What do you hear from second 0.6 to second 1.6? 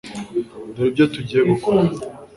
Dore ibyo tugiye